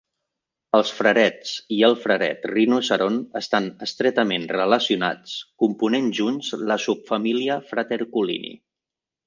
[0.77, 8.55] Els frarets i el fraret rinoceront estan estretament relacionats, component junts la subfamília Fraterculini.